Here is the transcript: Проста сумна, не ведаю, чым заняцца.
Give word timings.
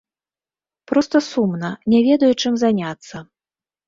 Проста 0.91 1.19
сумна, 1.31 1.69
не 1.93 1.99
ведаю, 2.07 2.31
чым 2.47 2.57
заняцца. 2.63 3.15